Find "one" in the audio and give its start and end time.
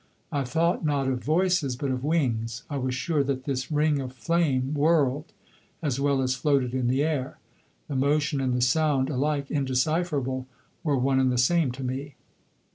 10.97-11.19